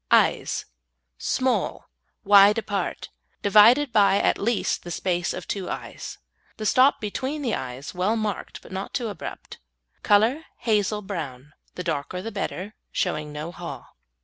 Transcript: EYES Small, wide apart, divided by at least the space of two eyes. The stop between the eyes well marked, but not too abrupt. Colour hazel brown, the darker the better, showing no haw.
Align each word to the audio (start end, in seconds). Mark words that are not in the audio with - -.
EYES 0.09 0.65
Small, 1.19 1.87
wide 2.23 2.57
apart, 2.57 3.09
divided 3.43 3.93
by 3.93 4.17
at 4.17 4.39
least 4.39 4.81
the 4.81 4.89
space 4.89 5.31
of 5.31 5.47
two 5.47 5.69
eyes. 5.69 6.17
The 6.57 6.65
stop 6.65 6.99
between 6.99 7.43
the 7.43 7.53
eyes 7.53 7.93
well 7.93 8.15
marked, 8.15 8.63
but 8.63 8.71
not 8.71 8.95
too 8.95 9.09
abrupt. 9.09 9.59
Colour 10.01 10.43
hazel 10.57 11.03
brown, 11.03 11.53
the 11.75 11.83
darker 11.83 12.19
the 12.19 12.31
better, 12.31 12.73
showing 12.91 13.31
no 13.31 13.51
haw. 13.51 13.89